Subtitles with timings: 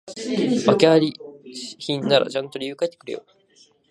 [0.65, 1.13] 訳あり
[1.77, 3.23] 品ならちゃんと理由書いてくれよ